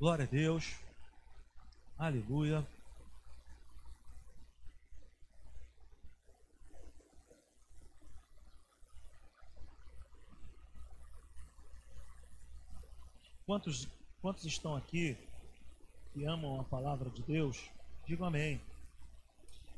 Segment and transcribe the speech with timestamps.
[0.00, 0.76] Glória a Deus.
[1.98, 2.66] Aleluia.
[13.44, 13.86] Quantos,
[14.22, 15.18] quantos estão aqui
[16.14, 17.68] que amam a palavra de Deus?
[18.06, 18.58] Digam amém.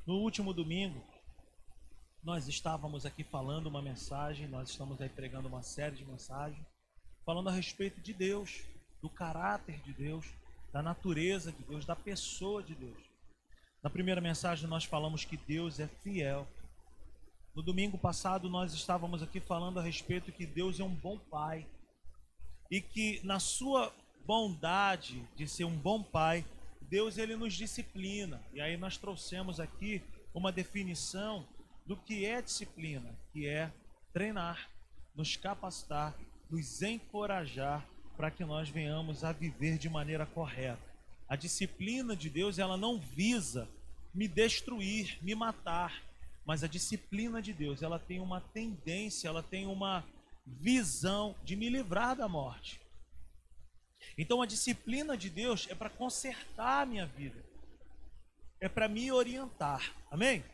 [0.07, 1.05] No último domingo,
[2.23, 6.65] nós estávamos aqui falando uma mensagem, nós estamos aí pregando uma série de mensagens,
[7.27, 8.63] falando a respeito de Deus,
[9.03, 10.25] do caráter de Deus,
[10.73, 13.03] da natureza de Deus, da pessoa de Deus.
[13.83, 16.47] Na primeira mensagem, nós falamos que Deus é fiel.
[17.53, 21.67] No domingo passado, nós estávamos aqui falando a respeito que Deus é um bom pai
[22.71, 23.93] e que na sua
[24.25, 26.45] bondade de ser um bom pai,
[26.81, 28.41] Deus ele nos disciplina.
[28.55, 30.01] E aí nós trouxemos aqui
[30.33, 31.47] uma definição
[31.85, 33.71] do que é disciplina, que é
[34.13, 34.71] treinar,
[35.15, 36.15] nos capacitar,
[36.49, 37.85] nos encorajar
[38.23, 40.79] para que nós venhamos a viver de maneira correta.
[41.29, 43.69] A disciplina de Deus, ela não visa
[44.15, 46.01] me destruir, me matar,
[46.47, 50.05] mas a disciplina de Deus, ela tem uma tendência, ela tem uma
[50.47, 52.81] visão de me livrar da morte.
[54.17, 57.45] Então a disciplina de Deus é para consertar a minha vida,
[58.61, 59.97] é para me orientar.
[60.13, 60.45] Amém?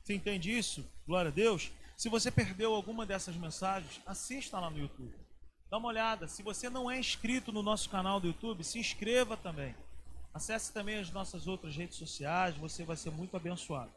[0.00, 0.88] Você entende isso?
[1.04, 1.72] Glória a Deus.
[1.96, 5.25] Se você perdeu alguma dessas mensagens, assista lá no YouTube.
[5.70, 6.28] Dá uma olhada.
[6.28, 9.74] Se você não é inscrito no nosso canal do YouTube, se inscreva também.
[10.32, 13.90] Acesse também as nossas outras redes sociais, você vai ser muito abençoado.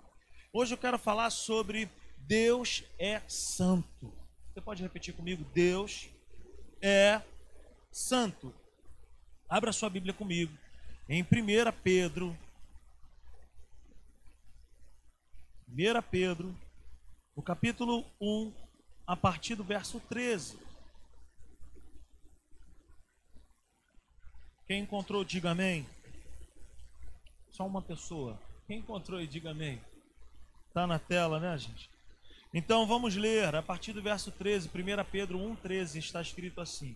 [0.51, 4.11] Hoje eu quero falar sobre Deus é santo.
[4.47, 5.45] Você pode repetir comigo?
[5.53, 6.09] Deus
[6.81, 7.21] é
[7.91, 8.53] santo.
[9.47, 10.57] Abra sua Bíblia comigo.
[11.07, 11.25] Em 1
[11.83, 12.37] Pedro.
[15.67, 16.55] 1 Pedro,
[17.35, 18.51] o capítulo 1,
[19.05, 20.68] a partir do verso 13.
[24.69, 25.83] Quem encontrou, diga amém.
[27.49, 28.39] Só uma pessoa.
[28.67, 29.81] Quem encontrou e diga amém.
[30.67, 31.89] Está na tela, né, gente?
[32.53, 34.71] Então vamos ler a partir do verso 13, 1
[35.11, 36.95] Pedro 1,13 está escrito assim: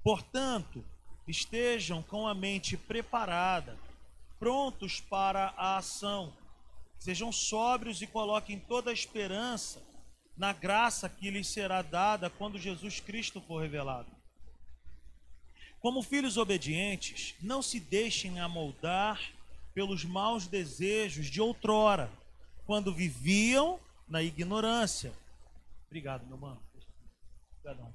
[0.00, 0.84] Portanto,
[1.26, 3.76] estejam com a mente preparada,
[4.38, 6.32] prontos para a ação,
[7.00, 9.82] sejam sóbrios e coloquem toda a esperança
[10.36, 14.17] na graça que lhes será dada quando Jesus Cristo for revelado.
[15.80, 19.20] Como filhos obedientes, não se deixem amoldar
[19.74, 22.10] pelos maus desejos de outrora,
[22.66, 23.78] quando viviam
[24.08, 25.12] na ignorância.
[25.86, 26.60] Obrigado, meu mano.
[27.62, 27.94] Perdão.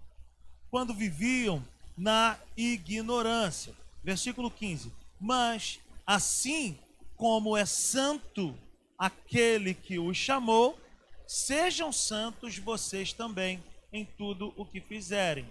[0.69, 1.63] Quando viviam
[1.97, 3.73] na ignorância.
[4.03, 4.91] Versículo 15.
[5.19, 6.77] Mas assim
[7.15, 8.57] como é santo
[8.97, 10.79] aquele que os chamou,
[11.27, 15.47] sejam santos vocês também em tudo o que fizerem.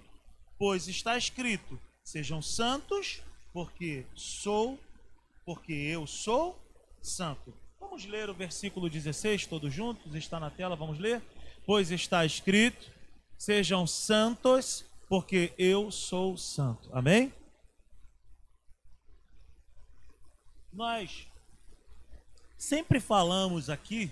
[0.59, 4.79] Pois está escrito: sejam santos, porque sou,
[5.45, 6.59] porque eu sou
[7.01, 7.55] santo.
[7.79, 10.15] Vamos ler o versículo 16 todos juntos?
[10.15, 11.23] Está na tela, vamos ler?
[11.67, 12.91] Pois está escrito:
[13.37, 16.89] Sejam santos, porque eu sou santo.
[16.93, 17.33] Amém?
[20.73, 21.29] Nós
[22.57, 24.11] sempre falamos aqui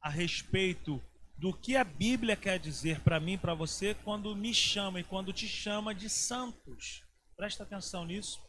[0.00, 1.00] a respeito
[1.38, 5.32] do que a Bíblia quer dizer para mim, para você, quando me chama e quando
[5.32, 7.05] te chama de santos.
[7.36, 8.40] Presta atenção nisso.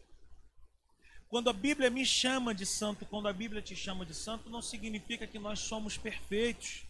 [1.27, 4.61] Quando a Bíblia me chama de santo, quando a Bíblia te chama de santo, não
[4.61, 6.85] significa que nós somos perfeitos.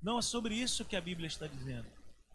[0.00, 1.90] Não é sobre isso que a Bíblia está dizendo.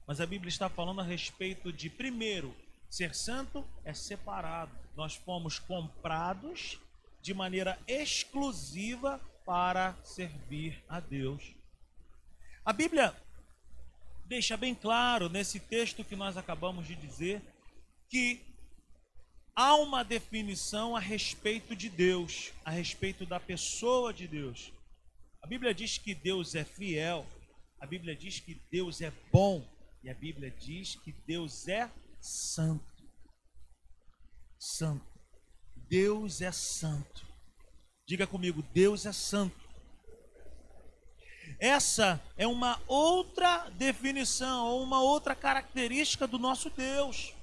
[0.06, 2.54] Mas a Bíblia está falando a respeito de, primeiro,
[2.90, 4.76] ser santo é separado.
[4.98, 6.78] Nós fomos comprados
[7.22, 11.56] de maneira exclusiva para servir a Deus.
[12.66, 13.16] A Bíblia
[14.26, 17.42] deixa bem claro nesse texto que nós acabamos de dizer
[18.10, 18.49] que
[19.60, 24.72] há uma definição a respeito de Deus, a respeito da pessoa de Deus.
[25.44, 27.28] A Bíblia diz que Deus é fiel,
[27.78, 29.68] a Bíblia diz que Deus é bom,
[30.02, 33.04] e a Bíblia diz que Deus é santo.
[34.58, 35.06] Santo.
[35.90, 37.28] Deus é santo.
[38.08, 39.60] Diga comigo, Deus é santo.
[41.60, 47.34] Essa é uma outra definição, ou uma outra característica do nosso Deus.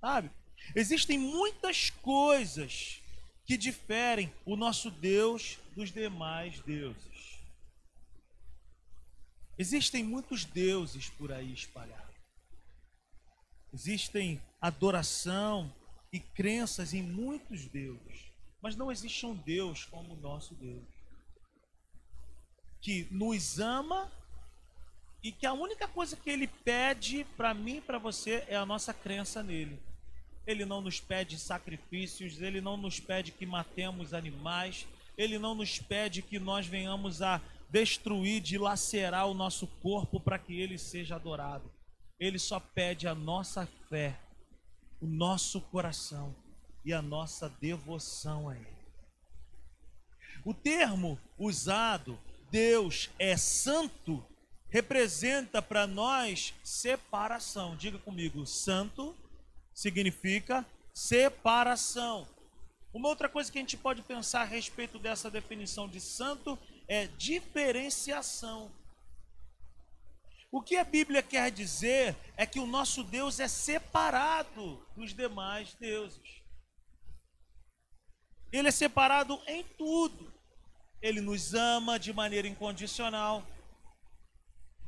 [0.00, 0.37] Sabe?
[0.74, 3.00] Existem muitas coisas
[3.44, 7.38] que diferem o nosso Deus dos demais deuses.
[9.58, 12.14] Existem muitos deuses por aí espalhados.
[13.72, 15.74] Existem adoração
[16.12, 18.32] e crenças em muitos deuses,
[18.62, 20.86] mas não existe um Deus como o nosso Deus,
[22.80, 24.10] que nos ama
[25.22, 28.64] e que a única coisa que ele pede para mim e para você é a
[28.64, 29.78] nossa crença nele.
[30.48, 35.78] Ele não nos pede sacrifícios, ele não nos pede que matemos animais, ele não nos
[35.78, 41.70] pede que nós venhamos a destruir, dilacerar o nosso corpo para que ele seja adorado.
[42.18, 44.18] Ele só pede a nossa fé,
[45.02, 46.34] o nosso coração
[46.82, 48.78] e a nossa devoção a ele.
[50.46, 52.18] O termo usado,
[52.50, 54.24] Deus é santo,
[54.70, 57.76] representa para nós separação.
[57.76, 59.14] Diga comigo, santo
[59.78, 62.26] significa separação.
[62.92, 66.58] Uma outra coisa que a gente pode pensar a respeito dessa definição de santo
[66.88, 68.72] é diferenciação.
[70.50, 75.74] O que a Bíblia quer dizer é que o nosso Deus é separado dos demais
[75.74, 76.42] deuses.
[78.50, 80.34] Ele é separado em tudo.
[81.00, 83.46] Ele nos ama de maneira incondicional.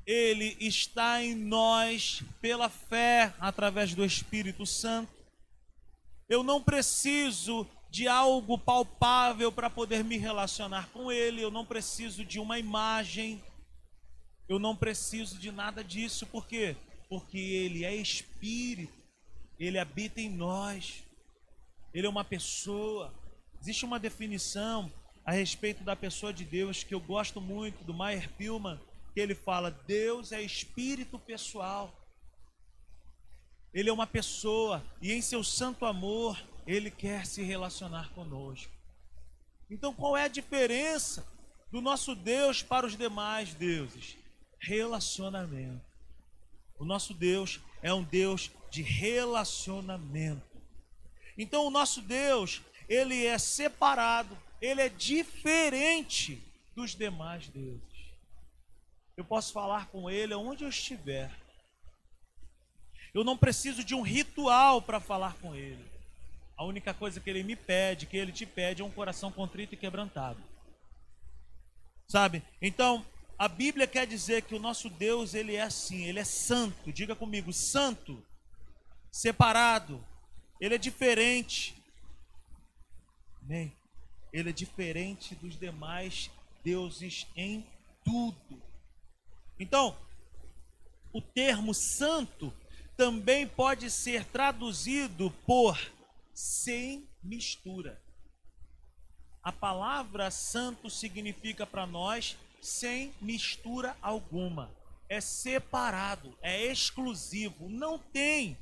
[0.06, 5.12] Ele está em nós pela fé através do Espírito Santo.
[6.28, 12.24] Eu não preciso de algo palpável para poder me relacionar com Ele, eu não preciso
[12.24, 13.42] de uma imagem,
[14.48, 16.76] eu não preciso de nada disso, por quê?
[17.08, 18.92] Porque Ele é Espírito,
[19.58, 21.02] Ele habita em nós,
[21.92, 23.12] Ele é uma pessoa.
[23.60, 24.90] Existe uma definição
[25.24, 28.78] a respeito da pessoa de Deus que eu gosto muito, do Meyer Pillman,
[29.12, 31.94] que ele fala: Deus é espírito pessoal.
[33.72, 36.36] Ele é uma pessoa e em seu santo amor
[36.66, 38.72] ele quer se relacionar conosco.
[39.70, 41.26] Então, qual é a diferença
[41.70, 44.16] do nosso Deus para os demais deuses?
[44.58, 45.84] Relacionamento.
[46.78, 50.42] O nosso Deus é um Deus de relacionamento.
[51.38, 56.42] Então, o nosso Deus, ele é separado, ele é diferente
[56.74, 57.89] dos demais deuses.
[59.20, 61.30] Eu posso falar com ele onde eu estiver.
[63.12, 65.84] Eu não preciso de um ritual para falar com ele.
[66.56, 69.74] A única coisa que ele me pede, que ele te pede, é um coração contrito
[69.74, 70.42] e quebrantado.
[72.08, 72.42] Sabe?
[72.62, 73.04] Então,
[73.38, 76.90] a Bíblia quer dizer que o nosso Deus, ele é assim, ele é santo.
[76.90, 78.24] Diga comigo, santo,
[79.12, 80.02] separado.
[80.58, 81.76] Ele é diferente.
[83.42, 83.70] Amém?
[84.32, 86.30] Ele é diferente dos demais
[86.64, 87.66] deuses em
[88.02, 88.69] tudo.
[89.60, 89.94] Então,
[91.12, 92.50] o termo santo
[92.96, 95.78] também pode ser traduzido por
[96.32, 98.02] sem mistura.
[99.42, 104.74] A palavra santo significa para nós sem mistura alguma.
[105.10, 108.56] É separado, é exclusivo, não tem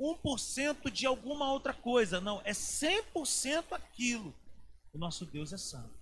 [0.00, 4.34] 1% de alguma outra coisa, não, é 100% aquilo.
[4.94, 5.98] O nosso Deus é santo.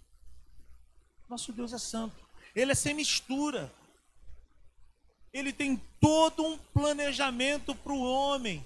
[1.29, 2.25] Nosso Deus é santo.
[2.55, 3.73] Ele é sem mistura
[5.37, 8.65] ele tem todo um planejamento para o homem.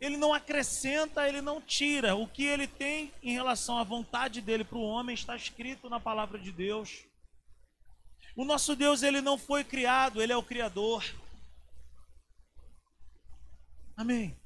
[0.00, 2.14] Ele não acrescenta, ele não tira.
[2.14, 5.98] O que ele tem em relação à vontade dele para o homem está escrito na
[5.98, 7.04] palavra de Deus.
[8.36, 11.04] O nosso Deus, ele não foi criado, ele é o Criador.
[13.96, 14.38] Amém.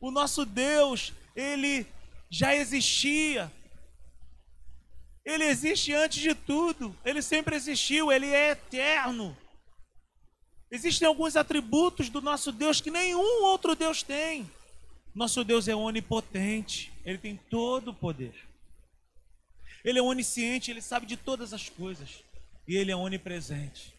[0.00, 1.86] O nosso Deus, ele
[2.30, 3.52] já existia.
[5.24, 6.96] Ele existe antes de tudo.
[7.04, 9.36] Ele sempre existiu, ele é eterno.
[10.70, 14.50] Existem alguns atributos do nosso Deus que nenhum outro Deus tem.
[15.14, 18.34] Nosso Deus é onipotente, ele tem todo o poder.
[19.84, 22.22] Ele é onisciente, ele sabe de todas as coisas.
[22.66, 23.94] E ele é onipresente.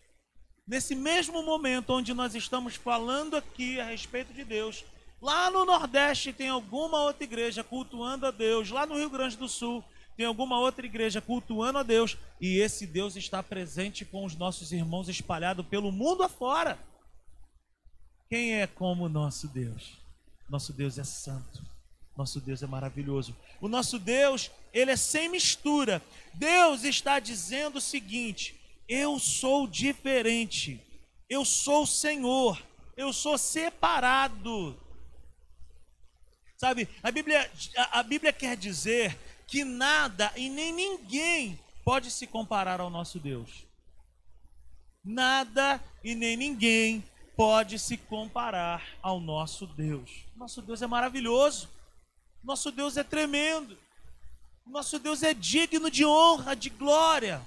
[0.67, 4.85] Nesse mesmo momento onde nós estamos falando aqui a respeito de Deus,
[5.19, 9.49] lá no Nordeste tem alguma outra igreja cultuando a Deus, lá no Rio Grande do
[9.49, 9.83] Sul
[10.19, 14.73] tem alguma outra igreja cultuando a Deus e esse Deus está presente com os nossos
[14.73, 16.77] irmãos espalhados pelo mundo afora.
[18.27, 19.97] Quem é como o nosso Deus?
[20.49, 21.65] Nosso Deus é santo.
[22.17, 23.33] Nosso Deus é maravilhoso.
[23.61, 26.03] O nosso Deus, ele é sem mistura.
[26.33, 28.59] Deus está dizendo o seguinte:
[28.89, 30.81] eu sou diferente.
[31.29, 32.61] Eu sou o Senhor.
[32.97, 34.77] Eu sou separado.
[36.57, 37.49] Sabe, a Bíblia,
[37.89, 39.17] a Bíblia quer dizer
[39.49, 43.65] que nada e nem ninguém pode se comparar ao nosso Deus.
[45.03, 47.03] Nada e nem ninguém
[47.35, 50.23] pode se comparar ao nosso Deus.
[50.35, 51.67] Nosso Deus é maravilhoso.
[52.43, 53.75] Nosso Deus é tremendo.
[54.67, 57.41] Nosso Deus é digno de honra, de glória.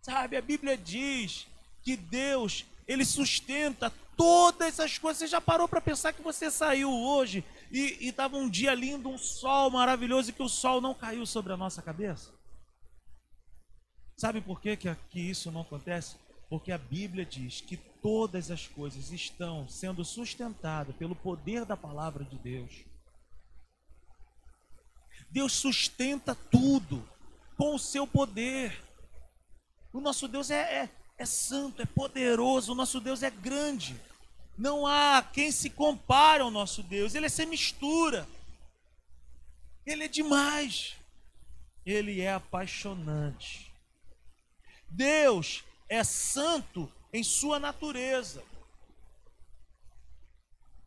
[0.00, 1.48] Sabe, a Bíblia diz
[1.82, 5.18] que Deus, ele sustenta todas as coisas.
[5.18, 9.18] Você já parou para pensar que você saiu hoje e estava um dia lindo, um
[9.18, 12.32] sol maravilhoso e que o sol não caiu sobre a nossa cabeça?
[14.16, 16.16] Sabe por que, que, que isso não acontece?
[16.48, 22.24] Porque a Bíblia diz que todas as coisas estão sendo sustentadas pelo poder da palavra
[22.24, 22.84] de Deus.
[25.30, 27.08] Deus sustenta tudo
[27.56, 28.82] com o seu poder.
[29.92, 33.98] O nosso Deus é, é, é santo, é poderoso, o nosso Deus é grande.
[34.56, 38.26] Não há quem se compare ao nosso Deus, ele é sem mistura.
[39.86, 40.96] Ele é demais.
[41.84, 43.72] Ele é apaixonante.
[44.88, 48.42] Deus é santo em sua natureza.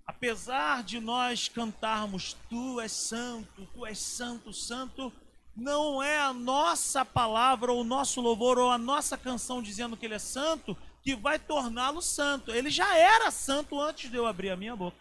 [0.05, 5.11] Apesar de nós cantarmos Tu és santo, Tu és santo, santo,
[5.55, 10.05] não é a nossa palavra, ou o nosso louvor, ou a nossa canção dizendo que
[10.05, 12.51] Ele é santo, que vai torná-lo santo.
[12.51, 14.97] Ele já era santo antes de eu abrir a minha boca.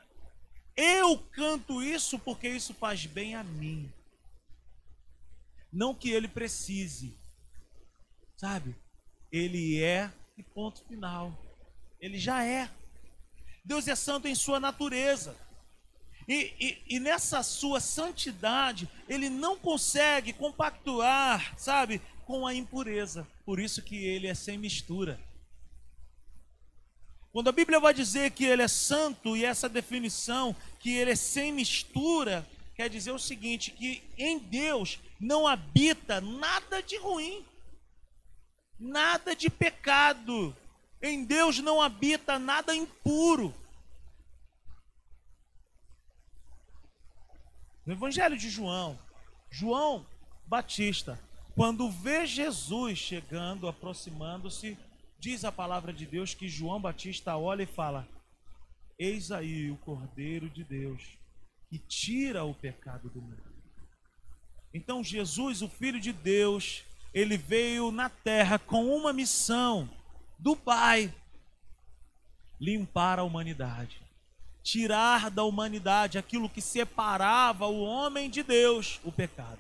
[0.77, 3.91] Eu canto isso porque isso faz bem a mim.
[5.73, 7.17] Não que ele precise.
[8.37, 8.75] Sabe?
[9.31, 11.33] Ele é e ponto final.
[12.01, 12.69] Ele já é.
[13.65, 15.37] Deus é santo em sua natureza.
[16.27, 23.27] E, e, e, nessa sua santidade, ele não consegue compactuar, sabe, com a impureza.
[23.45, 25.21] Por isso que ele é sem mistura.
[27.33, 31.17] Quando a Bíblia vai dizer que ele é santo, e essa definição, que ele é
[31.17, 37.43] sem mistura, quer dizer o seguinte: que em Deus não habita nada de ruim,
[38.79, 40.55] nada de pecado.
[41.01, 43.53] Em Deus não habita nada impuro.
[47.85, 48.97] No Evangelho de João,
[49.51, 50.07] João
[50.47, 51.19] Batista,
[51.57, 54.79] quando vê Jesus chegando, aproximando-se,
[55.23, 58.09] diz a palavra de Deus que João Batista olha e fala:
[58.99, 61.17] Eis aí o Cordeiro de Deus
[61.71, 63.41] que tira o pecado do mundo.
[64.75, 66.83] Então Jesus, o Filho de Deus,
[67.15, 69.89] ele veio na terra com uma missão
[70.37, 71.15] do Pai:
[72.61, 74.03] limpar a humanidade
[74.63, 79.59] tirar da humanidade aquilo que separava o homem de Deus, o pecado.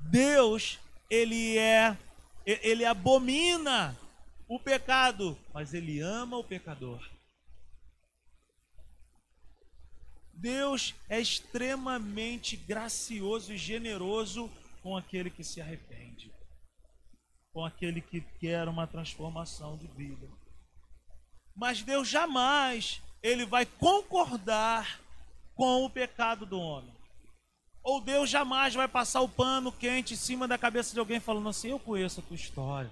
[0.00, 0.78] Deus,
[1.10, 1.96] ele é
[2.44, 3.96] ele abomina
[4.48, 7.02] o pecado, mas ele ama o pecador.
[10.32, 14.50] Deus é extremamente gracioso e generoso
[14.82, 16.32] com aquele que se arrepende,
[17.52, 20.28] com aquele que quer uma transformação de vida.
[21.54, 25.00] Mas Deus jamais ele vai concordar
[25.54, 26.92] com o pecado do homem.
[27.82, 31.48] Ou Deus jamais vai passar o pano quente em cima da cabeça de alguém falando
[31.48, 32.90] assim: Eu conheço a tua história.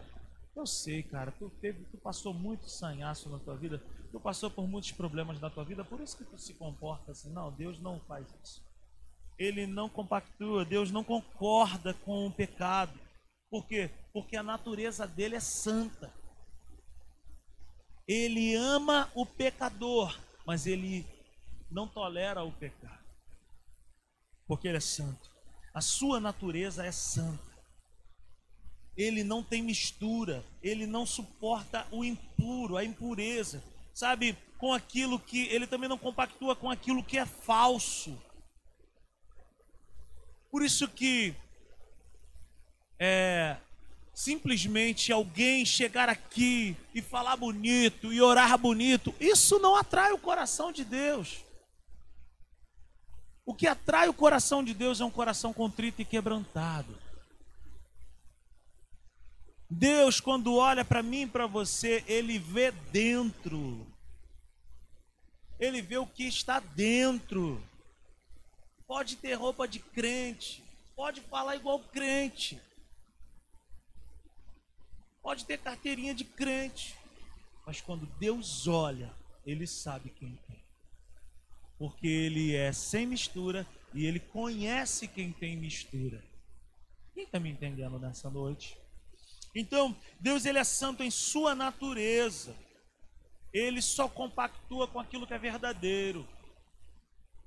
[0.57, 4.67] Eu sei, cara, tu, teve, tu passou muito sanhaço na tua vida, tu passou por
[4.67, 7.33] muitos problemas na tua vida, por isso que tu se comporta assim.
[7.33, 8.63] Não, Deus não faz isso.
[9.39, 12.93] Ele não compactua, Deus não concorda com o pecado.
[13.49, 13.91] Por quê?
[14.13, 16.13] Porque a natureza dele é santa.
[18.07, 21.07] Ele ama o pecador, mas ele
[21.71, 23.00] não tolera o pecado.
[24.51, 25.31] Porque ele é santo.
[25.73, 27.57] A sua natureza é santa.
[28.97, 33.63] Ele não tem mistura, ele não suporta o impuro, a impureza.
[33.95, 38.21] Sabe, com aquilo que ele também não compactua com aquilo que é falso.
[40.51, 41.33] Por isso que
[42.99, 43.57] é,
[44.13, 50.73] simplesmente alguém chegar aqui e falar bonito e orar bonito, isso não atrai o coração
[50.73, 51.49] de Deus.
[53.45, 56.97] O que atrai o coração de Deus é um coração contrito e quebrantado.
[59.69, 63.87] Deus, quando olha para mim e para você, ele vê dentro.
[65.59, 67.63] Ele vê o que está dentro.
[68.87, 70.65] Pode ter roupa de crente,
[70.97, 72.61] pode falar igual crente,
[75.23, 76.97] Pode ter carteirinha de crente,
[77.67, 80.60] mas quando Deus olha, ele sabe quem tem.
[81.81, 86.23] Porque ele é sem mistura e ele conhece quem tem mistura.
[87.15, 88.77] Quem está me entendendo nessa noite?
[89.55, 92.55] Então, Deus ele é santo em sua natureza.
[93.53, 96.29] Ele só compactua com aquilo que é verdadeiro,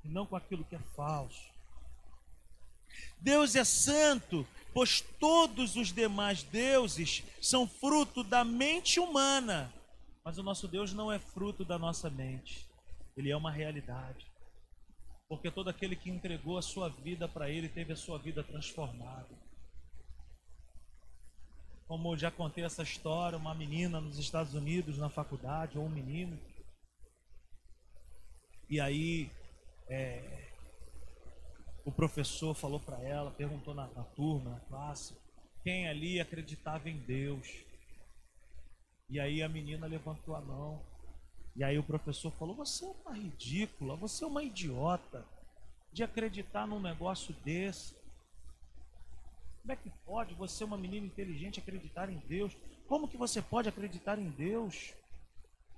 [0.03, 1.53] e não com aquilo que é falso.
[3.21, 9.71] Deus é santo pois todos os demais deuses são fruto da mente humana.
[10.25, 12.65] Mas o nosso Deus não é fruto da nossa mente,
[13.15, 14.25] ele é uma realidade.
[15.27, 19.29] Porque todo aquele que entregou a sua vida para ele teve a sua vida transformada.
[21.87, 26.39] Como já contei essa história, uma menina nos Estados Unidos na faculdade, ou um menino,
[28.69, 29.29] e aí
[29.87, 30.49] é,
[31.85, 35.15] o professor falou para ela, perguntou na, na, turma, na classe,
[35.63, 37.47] quem ali acreditava em Deus.
[39.09, 40.81] E aí a menina levantou a mão.
[41.55, 45.25] E aí o professor falou: Você é uma ridícula, você é uma idiota
[45.91, 47.95] de acreditar num negócio desse.
[49.61, 52.55] Como é que pode você, uma menina inteligente, acreditar em Deus?
[52.87, 54.93] Como que você pode acreditar em Deus?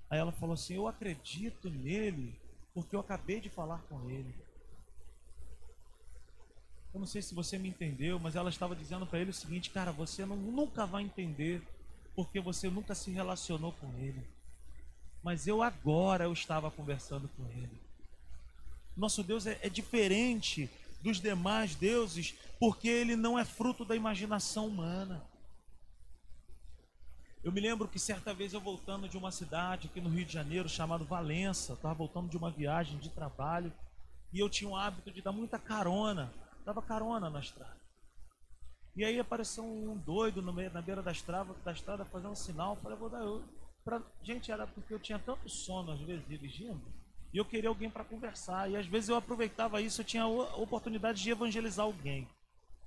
[0.08, 2.34] Aí ela falou assim: Eu acredito nele,
[2.74, 4.34] porque eu acabei de falar com ele.
[6.94, 9.70] Eu não sei se você me entendeu, mas ela estava dizendo para ele o seguinte:
[9.70, 11.62] Cara, você não, nunca vai entender,
[12.14, 14.35] porque você nunca se relacionou com ele.
[15.26, 17.82] Mas eu agora eu estava conversando com ele.
[18.96, 20.70] Nosso Deus é, é diferente
[21.02, 25.20] dos demais deuses, porque ele não é fruto da imaginação humana.
[27.42, 30.32] Eu me lembro que certa vez eu voltando de uma cidade aqui no Rio de
[30.32, 33.72] Janeiro, chamado Valença, estava voltando de uma viagem de trabalho,
[34.32, 36.32] e eu tinha o hábito de dar muita carona,
[36.64, 37.80] dava carona na estrada.
[38.94, 42.76] E aí apareceu um doido meio, na beira da estrada, da estrada fazendo um sinal,
[42.76, 43.55] eu falei, vou dar eu.
[43.86, 44.02] Pra...
[44.20, 46.82] Gente, era porque eu tinha tanto sono às vezes dirigindo,
[47.32, 48.68] e eu queria alguém para conversar.
[48.68, 52.28] E às vezes eu aproveitava isso, eu tinha a oportunidade de evangelizar alguém.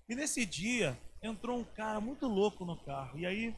[0.09, 3.17] E nesse dia entrou um cara muito louco no carro.
[3.17, 3.55] E aí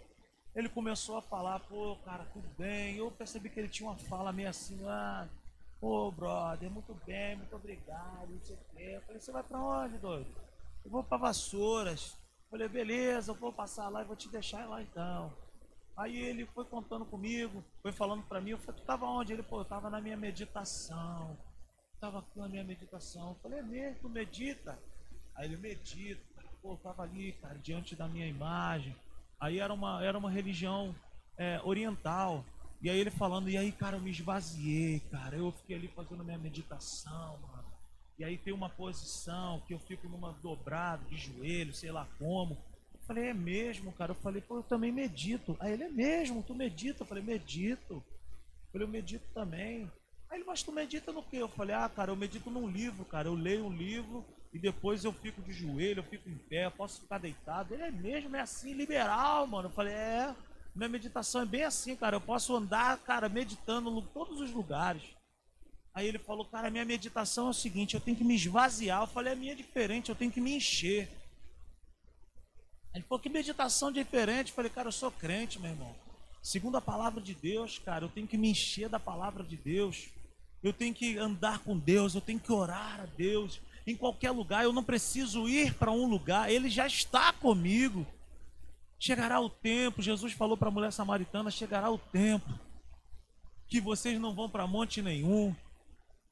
[0.53, 2.97] ele começou a falar, pô, cara, tudo bem.
[2.97, 5.27] Eu percebi que ele tinha uma fala meio assim, ah,
[5.79, 8.91] pô, brother, muito bem, muito obrigado, não sei o quê.
[8.97, 10.29] Eu falei, você vai para onde, doido?
[10.85, 12.15] Eu vou para Vassouras.
[12.43, 15.33] Eu falei, beleza, eu vou passar lá e vou te deixar lá então.
[15.97, 19.33] Aí ele foi contando comigo, foi falando para mim, eu falei, tu tava onde?
[19.33, 21.37] Ele, pô, eu tava na minha meditação.
[21.99, 23.29] Tava aqui na minha meditação.
[23.29, 24.79] Eu falei, é mesmo, tu medita?
[25.35, 26.21] Aí ele medita,
[26.61, 28.95] pô, eu tava ali, cara, diante da minha imagem.
[29.39, 30.95] Aí era uma, era uma religião
[31.37, 32.43] é, oriental.
[32.81, 35.35] E aí ele falando, e aí, cara, eu me esvaziei, cara.
[35.35, 37.71] Eu fiquei ali fazendo minha meditação, mano.
[38.17, 42.57] E aí tem uma posição que eu fico numa dobrada de joelho, sei lá como
[43.07, 44.11] falei, é mesmo, cara?
[44.11, 45.57] Eu falei, pô, eu também medito.
[45.59, 47.03] Aí ele, é mesmo, tu medita?
[47.03, 47.93] Eu falei, medito.
[47.93, 49.91] Eu falei, eu medito também.
[50.29, 51.37] Aí ele, mas tu medita no quê?
[51.37, 53.27] Eu falei, ah, cara, eu medito num livro, cara.
[53.27, 56.71] Eu leio um livro e depois eu fico de joelho, eu fico em pé, eu
[56.71, 57.73] posso ficar deitado.
[57.73, 59.67] Ele é mesmo, é assim, liberal, mano.
[59.67, 60.35] Eu falei, é,
[60.75, 62.15] minha meditação é bem assim, cara.
[62.15, 65.03] Eu posso andar, cara, meditando em todos os lugares.
[65.93, 69.01] Aí ele falou, cara, minha meditação é o seguinte, eu tenho que me esvaziar.
[69.01, 71.09] Eu falei, a minha é diferente, eu tenho que me encher.
[72.93, 74.49] Ele falou, que meditação diferente.
[74.49, 75.95] Eu falei, cara, eu sou crente, meu irmão.
[76.41, 80.09] Segundo a palavra de Deus, cara, eu tenho que me encher da palavra de Deus.
[80.63, 83.59] Eu tenho que andar com Deus, eu tenho que orar a Deus.
[83.85, 88.05] Em qualquer lugar, eu não preciso ir para um lugar, Ele já está comigo.
[88.99, 92.51] Chegará o tempo, Jesus falou para a mulher samaritana: chegará o tempo
[93.67, 95.55] que vocês não vão para monte nenhum.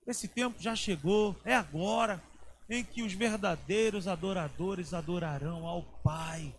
[0.06, 2.22] Esse tempo já chegou, é agora
[2.70, 6.56] em que os verdadeiros adoradores adorarão ao Pai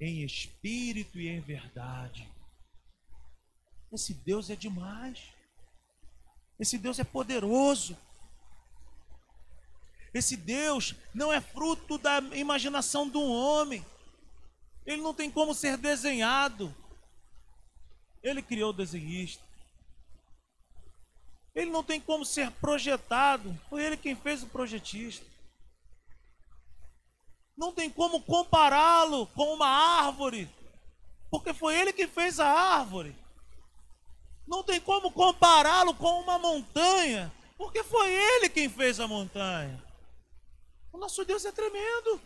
[0.00, 2.28] em espírito e em verdade.
[3.92, 5.32] Esse Deus é demais.
[6.58, 7.96] Esse Deus é poderoso.
[10.12, 13.84] Esse Deus não é fruto da imaginação de um homem.
[14.84, 16.74] Ele não tem como ser desenhado.
[18.22, 19.42] Ele criou o desenhista.
[21.54, 23.56] Ele não tem como ser projetado.
[23.70, 25.33] Foi ele quem fez o projetista.
[27.56, 30.50] Não tem como compará-lo com uma árvore,
[31.30, 33.16] porque foi ele que fez a árvore.
[34.46, 39.82] Não tem como compará-lo com uma montanha, porque foi ele quem fez a montanha.
[40.92, 42.20] O nosso Deus é tremendo.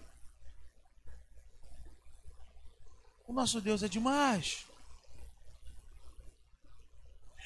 [3.26, 4.64] O nosso Deus é demais.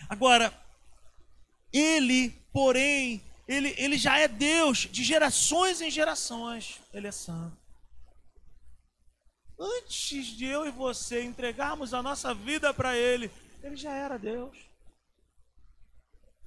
[0.08, 0.52] Agora,
[1.72, 6.80] ele, porém, ele, ele já é Deus de gerações em gerações.
[6.92, 7.61] Ele é santo
[9.62, 13.30] antes de eu e você entregarmos a nossa vida para Ele,
[13.62, 14.56] Ele já era Deus.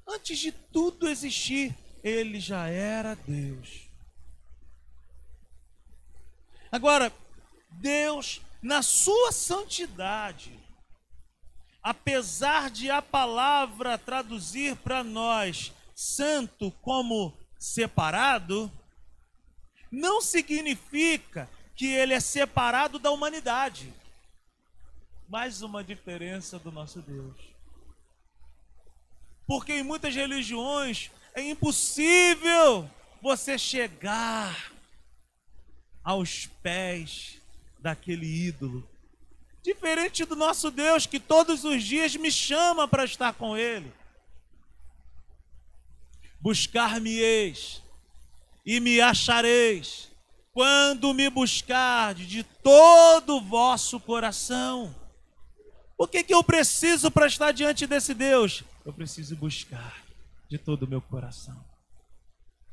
[0.06, 1.74] Antes de tudo existir,
[2.04, 3.90] Ele já era Deus.
[6.72, 7.12] Agora,
[7.72, 10.60] Deus, na sua santidade,
[11.82, 18.70] apesar de a palavra traduzir para nós santo como separado,
[19.90, 23.94] não significa que ele é separado da humanidade.
[25.28, 27.36] Mais uma diferença do nosso Deus.
[29.46, 32.90] Porque em muitas religiões é impossível
[33.22, 34.72] você chegar
[36.04, 37.42] aos pés
[37.80, 38.88] daquele ídolo.
[39.62, 43.92] Diferente do nosso Deus que todos os dias me chama para estar com Ele.
[46.40, 47.82] Buscar-me-eis
[48.64, 50.15] e me achareis
[50.56, 54.96] quando me buscardes de todo o vosso coração.
[55.98, 58.64] O que, que eu preciso para estar diante desse Deus?
[58.86, 60.02] Eu preciso buscar
[60.50, 61.62] de todo o meu coração.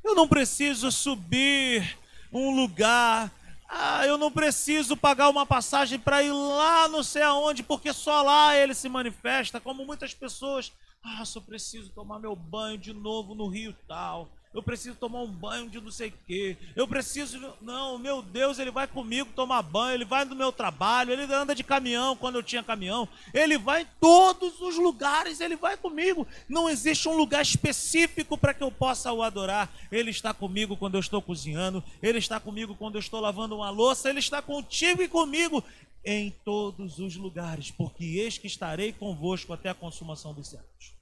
[0.01, 1.97] Eu não preciso subir
[2.31, 3.29] um lugar.
[3.67, 8.21] Ah, eu não preciso pagar uma passagem para ir lá não sei aonde, porque só
[8.21, 10.71] lá ele se manifesta, como muitas pessoas.
[11.03, 15.27] Ah, só preciso tomar meu banho de novo no rio tal eu preciso tomar um
[15.27, 17.55] banho de não sei o quê, eu preciso.
[17.61, 21.55] Não, meu Deus, ele vai comigo tomar banho, ele vai no meu trabalho, ele anda
[21.55, 26.27] de caminhão quando eu tinha caminhão, ele vai em todos os lugares, ele vai comigo.
[26.47, 29.71] Não existe um lugar específico para que eu possa o adorar.
[29.91, 33.69] Ele está comigo quando eu estou cozinhando, ele está comigo quando eu estou lavando uma
[33.69, 35.63] louça, ele está contigo e comigo
[36.05, 40.92] em todos os lugares, porque eis que estarei convosco até a consumação dos séculos.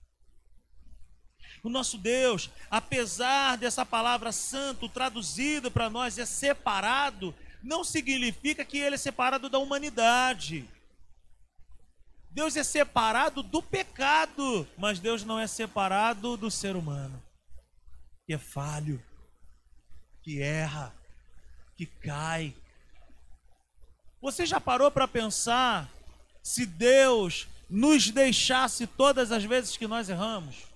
[1.64, 8.80] O nosso Deus, apesar dessa palavra santo traduzida para nós é separado, não significa que
[8.80, 10.68] ele é separado da humanidade.
[12.32, 17.22] Deus é separado do pecado, mas Deus não é separado do ser humano,
[18.26, 19.04] que é falho,
[20.24, 20.96] que erra,
[21.76, 22.56] que cai.
[24.22, 25.90] Você já parou para pensar
[26.42, 30.71] se Deus nos deixasse todas as vezes que nós erramos?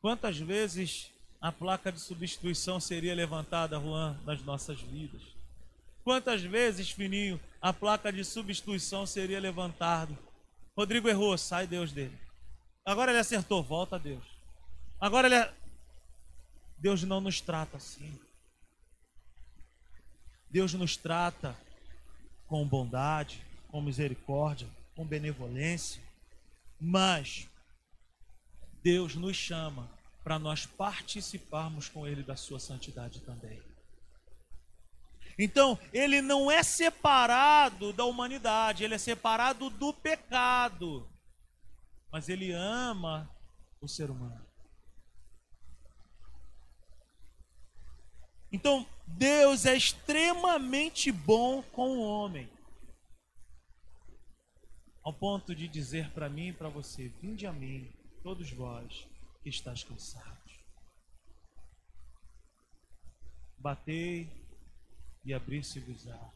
[0.00, 1.10] Quantas vezes
[1.40, 5.20] a placa de substituição seria levantada, Juan, nas nossas vidas?
[6.02, 10.16] Quantas vezes, fininho, a placa de substituição seria levantada?
[10.76, 12.16] Rodrigo errou, sai Deus dele.
[12.84, 14.24] Agora ele acertou, volta a Deus.
[14.98, 15.34] Agora ele.
[15.34, 15.52] É...
[16.78, 18.18] Deus não nos trata assim.
[20.48, 21.54] Deus nos trata
[22.46, 26.02] com bondade, com misericórdia, com benevolência.
[26.80, 27.49] Mas
[28.82, 29.90] Deus nos chama
[30.22, 33.60] para nós participarmos com Ele da Sua santidade também.
[35.38, 41.10] Então, Ele não é separado da humanidade, Ele é separado do pecado,
[42.12, 43.30] mas Ele ama
[43.80, 44.46] o ser humano.
[48.52, 52.50] Então, Deus é extremamente bom com o homem.
[55.02, 57.90] Ao ponto de dizer para mim e para você: Vinde a mim,
[58.22, 59.06] todos vós
[59.42, 60.60] que estáis cansados.
[63.58, 64.28] Batei
[65.24, 66.30] e abri-se-vos-á.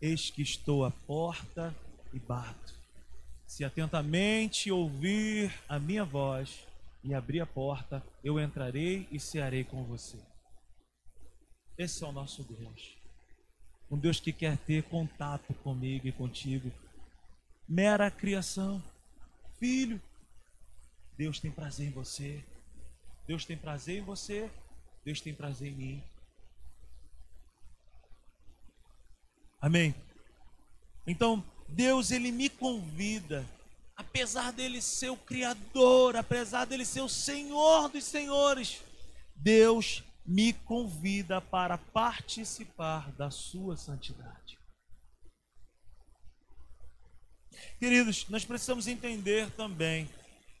[0.00, 1.74] Eis que estou à porta
[2.12, 2.74] e bato.
[3.46, 6.66] Se atentamente ouvir a minha voz
[7.02, 10.18] e abrir a porta, eu entrarei e cearei com você.
[11.78, 12.96] Esse é o nosso Deus.
[13.90, 16.72] Um Deus que quer ter contato comigo e contigo.
[17.68, 18.82] Mera criação
[19.58, 20.00] Filho,
[21.16, 22.44] Deus tem prazer em você.
[23.26, 24.50] Deus tem prazer em você.
[25.04, 26.02] Deus tem prazer em mim.
[29.60, 29.94] Amém?
[31.06, 33.46] Então, Deus, Ele me convida,
[33.96, 38.82] apesar dele ser o Criador, apesar dele ser o Senhor dos Senhores,
[39.34, 44.55] Deus me convida para participar da Sua santidade.
[47.78, 50.08] Queridos, nós precisamos entender também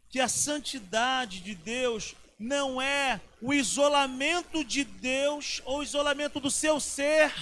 [0.08, 6.50] que a santidade de Deus não é o isolamento de Deus ou o isolamento do
[6.50, 7.32] seu ser.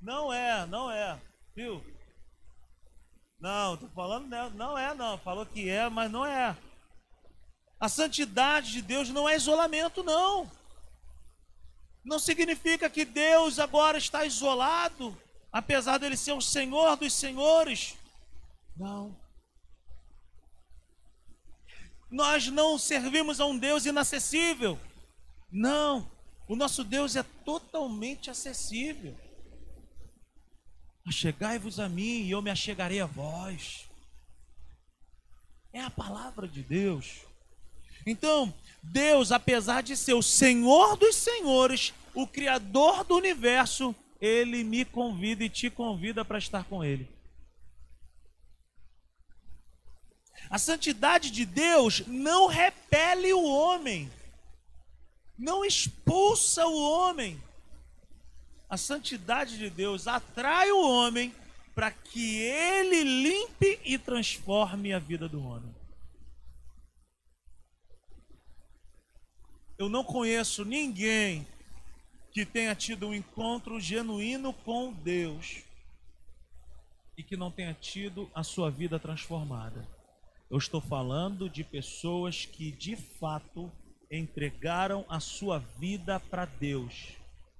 [0.00, 1.20] Não é, não é,
[1.54, 1.84] viu?
[3.38, 6.56] Não, tô falando não, não é não, falou que é, mas não é.
[7.78, 10.50] A santidade de Deus não é isolamento não.
[12.04, 15.16] Não significa que Deus agora está isolado
[15.52, 17.96] apesar dele ser o Senhor dos senhores.
[18.76, 19.16] Não.
[22.10, 24.78] Nós não servimos a um Deus inacessível.
[25.50, 26.10] Não.
[26.48, 29.16] O nosso Deus é totalmente acessível.
[31.06, 33.88] Achegai-vos a mim e eu me achegarei a vós.
[35.72, 37.20] É a palavra de Deus.
[38.04, 44.84] Então, Deus, apesar de ser o Senhor dos senhores, o Criador do universo, ele me
[44.84, 47.08] convida e te convida para estar com Ele.
[50.50, 54.10] A santidade de Deus não repele o homem,
[55.38, 57.40] não expulsa o homem.
[58.68, 61.34] A santidade de Deus atrai o homem
[61.74, 65.74] para que ele limpe e transforme a vida do homem.
[69.78, 71.46] Eu não conheço ninguém
[72.32, 75.62] que tenha tido um encontro genuíno com Deus
[77.16, 79.86] e que não tenha tido a sua vida transformada.
[80.50, 83.70] Eu estou falando de pessoas que de fato
[84.10, 87.12] entregaram a sua vida para Deus.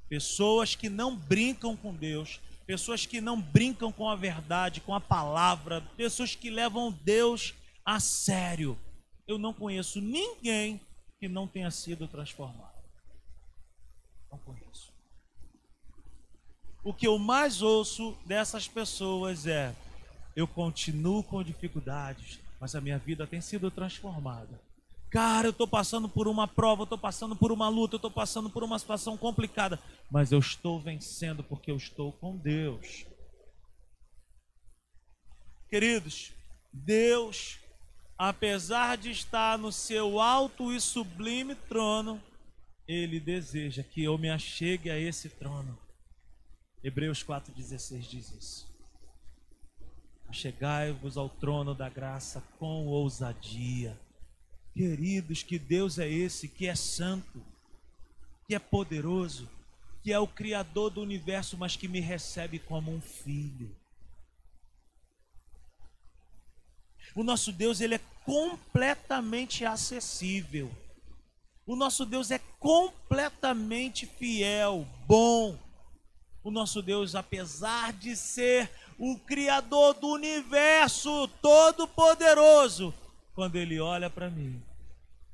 [0.08, 5.00] Pessoas que não brincam com Deus, pessoas que não brincam com a verdade, com a
[5.00, 7.54] palavra, pessoas que levam Deus
[7.84, 8.78] a sério.
[9.26, 10.80] Eu não conheço ninguém
[11.20, 12.69] que não tenha sido transformado.
[14.30, 14.92] Não conheço.
[16.82, 19.74] O que eu mais ouço dessas pessoas é:
[20.34, 24.60] eu continuo com dificuldades, mas a minha vida tem sido transformada.
[25.10, 28.10] Cara, eu estou passando por uma prova, eu estou passando por uma luta, eu estou
[28.10, 33.06] passando por uma situação complicada, mas eu estou vencendo porque eu estou com Deus.
[35.68, 36.32] Queridos,
[36.72, 37.58] Deus,
[38.16, 42.22] apesar de estar no seu alto e sublime trono,
[42.92, 45.78] Ele deseja que eu me achegue a esse trono.
[46.82, 48.68] Hebreus 4,16 diz isso.
[50.32, 53.96] Chegai-vos ao trono da graça com ousadia.
[54.74, 57.40] Queridos, que Deus é esse que é santo,
[58.48, 59.48] que é poderoso,
[60.02, 63.72] que é o Criador do universo, mas que me recebe como um filho.
[67.14, 70.68] O nosso Deus, ele é completamente acessível.
[71.66, 75.58] O nosso Deus é completamente fiel, bom.
[76.42, 82.92] O nosso Deus, apesar de ser o Criador do universo, todo-poderoso,
[83.34, 84.60] quando Ele olha para mim,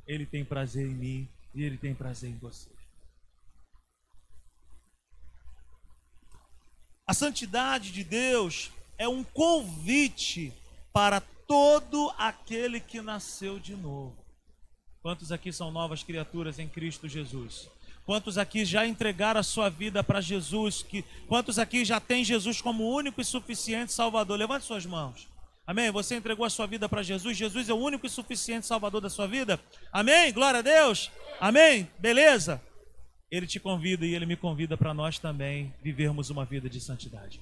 [0.06, 2.68] Ele tem prazer em mim e Ele tem prazer em você.
[7.06, 10.52] A santidade de Deus é um convite
[10.92, 14.25] para todo aquele que nasceu de novo.
[15.06, 17.70] Quantos aqui são novas criaturas em Cristo Jesus?
[18.04, 20.82] Quantos aqui já entregaram a sua vida para Jesus?
[20.82, 24.36] Que, quantos aqui já têm Jesus como único e suficiente Salvador?
[24.36, 25.28] Levante suas mãos.
[25.64, 25.92] Amém?
[25.92, 27.36] Você entregou a sua vida para Jesus.
[27.36, 29.60] Jesus é o único e suficiente Salvador da sua vida.
[29.92, 30.32] Amém?
[30.32, 31.08] Glória a Deus.
[31.38, 31.88] Amém?
[32.00, 32.60] Beleza?
[33.30, 37.40] Ele te convida e ele me convida para nós também vivermos uma vida de santidade.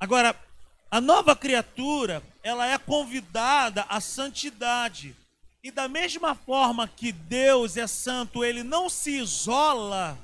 [0.00, 0.34] Agora,
[0.90, 5.14] a nova criatura, ela é convidada à santidade.
[5.68, 10.18] E da mesma forma que Deus é santo, ele não se isola,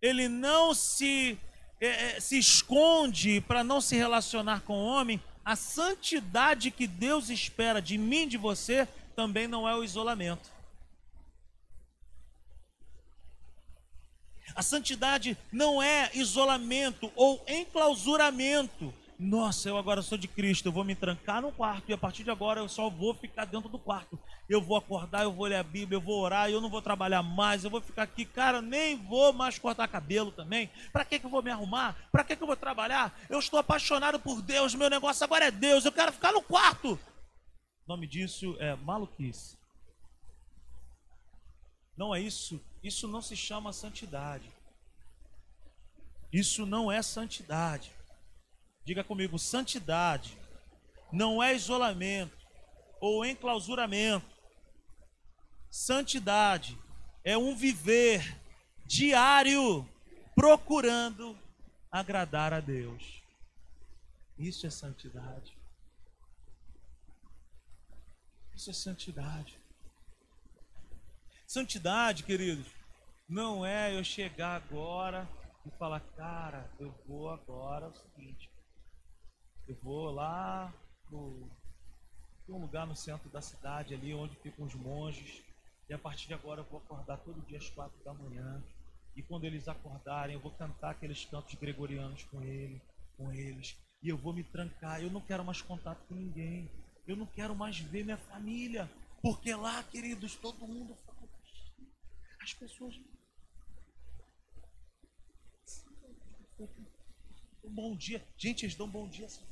[0.00, 1.36] ele não se,
[1.80, 5.20] é, é se esconde para não se relacionar com o homem.
[5.44, 10.48] A santidade que Deus espera de mim, de você, também não é o isolamento.
[14.54, 18.94] A santidade não é isolamento ou enclausuramento.
[19.18, 22.24] Nossa, eu agora sou de Cristo, eu vou me trancar no quarto e a partir
[22.24, 24.18] de agora eu só vou ficar dentro do quarto.
[24.48, 27.22] Eu vou acordar, eu vou ler a Bíblia, eu vou orar, eu não vou trabalhar
[27.22, 30.68] mais, eu vou ficar aqui, cara, nem vou mais cortar cabelo também.
[30.92, 31.96] Para que que eu vou me arrumar?
[32.10, 33.16] Para que que eu vou trabalhar?
[33.30, 36.98] Eu estou apaixonado por Deus, meu negócio agora é Deus, eu quero ficar no quarto.
[37.86, 39.56] O nome disso é maluquice.
[41.96, 44.50] Não é isso, isso não se chama santidade.
[46.32, 47.92] Isso não é santidade.
[48.84, 50.36] Diga comigo, santidade
[51.12, 52.36] não é isolamento
[53.00, 54.26] ou enclausuramento.
[55.70, 56.78] Santidade
[57.24, 58.38] é um viver
[58.86, 59.88] diário
[60.34, 61.38] procurando
[61.90, 63.22] agradar a Deus.
[64.38, 65.56] Isso é santidade.
[68.54, 69.58] Isso é santidade.
[71.46, 72.66] Santidade, queridos,
[73.28, 75.28] não é eu chegar agora
[75.66, 78.51] e falar, cara, eu vou agora é o seguinte,
[79.72, 80.72] eu vou lá
[81.10, 81.50] no
[82.48, 85.42] um lugar no centro da cidade ali onde ficam os monges
[85.88, 88.62] e a partir de agora eu vou acordar todo dia às quatro da manhã
[89.16, 92.78] e quando eles acordarem eu vou cantar aqueles cantos gregorianos com ele,
[93.16, 95.00] com eles e eu vou me trancar.
[95.00, 96.68] Eu não quero mais contato com ninguém.
[97.06, 98.90] Eu não quero mais ver minha família,
[99.22, 101.18] porque lá, queridos, todo mundo fala.
[102.40, 102.98] As pessoas
[107.64, 108.24] um bom dia.
[108.36, 109.51] Gente, eles dão um bom dia assim.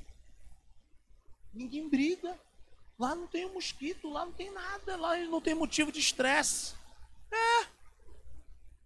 [1.53, 2.39] Ninguém briga.
[2.99, 6.75] Lá não tem mosquito, lá não tem nada, lá eles não tem motivo de estresse.
[7.33, 7.67] É.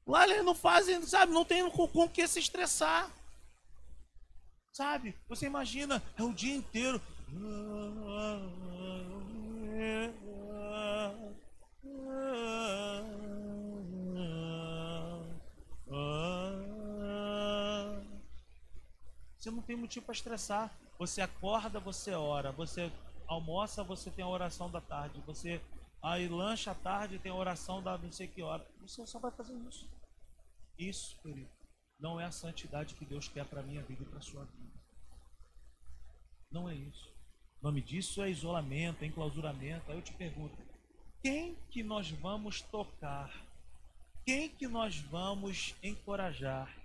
[0.07, 3.11] Lá eles não fazem, sabe, não tem com, com que se estressar.
[4.73, 5.17] Sabe?
[5.29, 7.01] Você imagina, é o dia inteiro.
[19.39, 20.84] Você não tem motivo para estressar.
[20.99, 22.53] Você acorda, você ora.
[22.53, 22.93] Você
[23.27, 25.21] almoça, você tem a oração da tarde.
[25.27, 25.61] Você
[26.03, 28.67] aí lancha à tarde, tem a oração da não sei que hora.
[28.81, 29.89] Você só vai fazer isso.
[30.79, 31.51] Isso, querido,
[31.99, 34.81] não é a santidade que Deus quer para a minha vida e para sua vida.
[36.51, 37.13] Não é isso.
[37.61, 39.91] O nome disso é isolamento, é enclausuramento.
[39.91, 40.57] Aí eu te pergunto,
[41.23, 43.33] quem que nós vamos tocar?
[44.27, 46.85] Quem que nós vamos encorajar?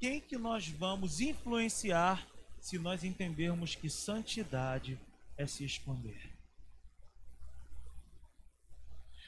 [0.00, 2.26] quem que nós vamos influenciar
[2.60, 4.98] se nós entendermos que santidade
[5.36, 6.30] é se esconder?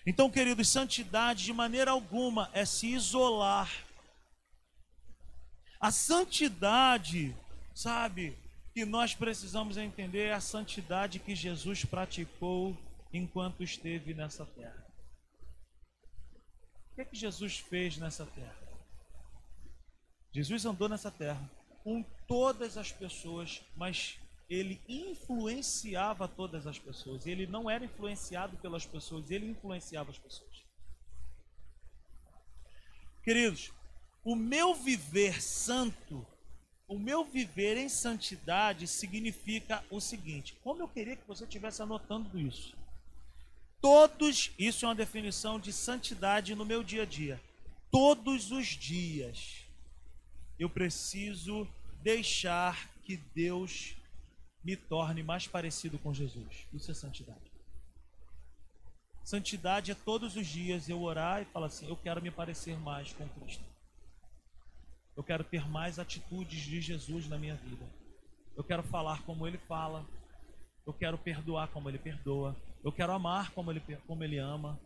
[0.04, 3.70] Então, queridos, santidade de maneira alguma é se isolar.
[5.80, 7.34] A santidade,
[7.74, 8.36] sabe,
[8.72, 12.76] que nós precisamos entender é a santidade que Jesus praticou
[13.12, 14.86] enquanto esteve nessa terra.
[16.90, 18.56] O que, é que Jesus fez nessa terra?
[20.32, 21.50] Jesus andou nessa terra
[21.84, 24.18] com todas as pessoas, mas
[24.48, 27.26] ele influenciava todas as pessoas.
[27.26, 30.64] Ele não era influenciado pelas pessoas, ele influenciava as pessoas.
[33.22, 33.70] Queridos,
[34.24, 36.26] o meu viver santo,
[36.88, 42.38] o meu viver em santidade significa o seguinte: como eu queria que você estivesse anotando
[42.40, 42.74] isso.
[43.78, 47.38] Todos, isso é uma definição de santidade no meu dia a dia.
[47.90, 49.66] Todos os dias
[50.58, 51.68] eu preciso
[52.02, 53.96] deixar que Deus
[54.64, 56.66] me torne mais parecido com Jesus.
[56.72, 57.52] Isso é santidade.
[59.24, 63.12] Santidade é todos os dias eu orar e falar assim: eu quero me parecer mais
[63.12, 63.64] com Cristo.
[65.16, 67.84] Eu quero ter mais atitudes de Jesus na minha vida.
[68.56, 70.06] Eu quero falar como ele fala.
[70.86, 72.56] Eu quero perdoar como ele perdoa.
[72.82, 74.80] Eu quero amar como ele, como ele ama.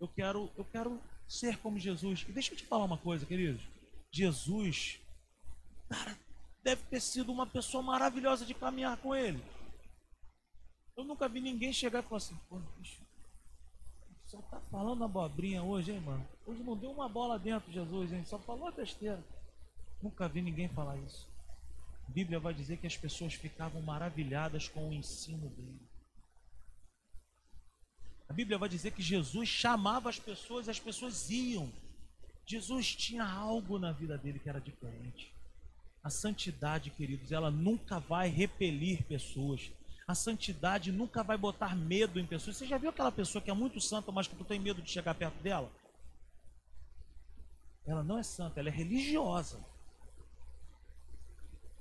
[0.00, 2.26] Eu quero, eu quero ser como Jesus.
[2.28, 3.62] E deixa eu te falar uma coisa, queridos.
[4.12, 5.00] Jesus,
[5.90, 6.16] cara,
[6.62, 9.42] deve ter sido uma pessoa maravilhosa de caminhar com ele.
[10.96, 13.02] Eu nunca vi ninguém chegar e falar assim, pô, bicho,
[14.26, 16.26] só tá falando abobrinha hoje, hein, mano?
[16.46, 18.24] Hoje não deu uma bola dentro, Jesus, hein?
[18.24, 19.22] Só falou besteira.
[20.00, 21.28] Nunca vi ninguém falar isso.
[22.08, 25.80] A Bíblia vai dizer que as pessoas ficavam maravilhadas com o ensino dele.
[28.28, 31.68] A Bíblia vai dizer que Jesus chamava as pessoas e as pessoas iam.
[32.46, 35.29] Jesus tinha algo na vida dele que era diferente.
[36.02, 39.70] A santidade, queridos, ela nunca vai repelir pessoas.
[40.08, 42.56] A santidade nunca vai botar medo em pessoas.
[42.56, 44.90] Você já viu aquela pessoa que é muito santa, mas que tu tem medo de
[44.90, 45.70] chegar perto dela?
[47.86, 49.64] Ela não é santa, ela é religiosa.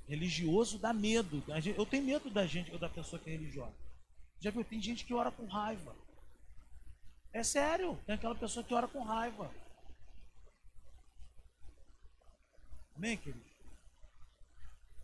[0.08, 1.44] Religioso dá medo.
[1.78, 3.76] Eu tenho medo da gente, da pessoa que é religiosa.
[4.40, 4.64] Já viu?
[4.64, 5.96] Tem gente que ora com raiva.
[7.32, 9.52] É sério, tem aquela pessoa que ora com raiva.
[12.96, 13.49] Amém, querido?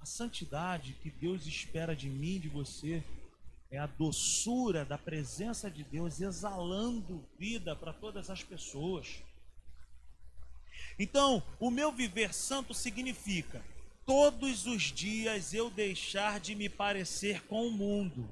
[0.06, 3.04] A santidade que Deus espera de mim, de você,
[3.72, 9.24] é a doçura da presença de Deus exalando vida para todas as pessoas.
[11.00, 13.66] Então, o meu viver santo significa
[14.06, 18.30] todos os dias eu deixar de me parecer com o mundo.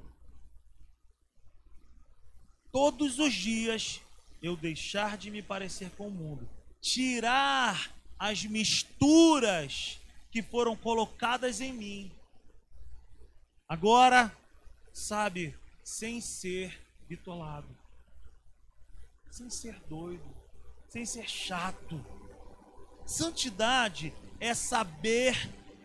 [2.71, 3.99] Todos os dias
[4.43, 6.47] eu deixar de me parecer com o mundo.
[6.79, 10.02] Tirar as misturas
[10.33, 12.11] que foram colocadas em mim.
[13.69, 14.35] Agora,
[14.91, 16.75] sabe, sem ser
[17.07, 17.69] bitolado,
[19.29, 20.25] sem ser doido,
[20.89, 22.03] sem ser chato.
[23.05, 25.35] Santidade é saber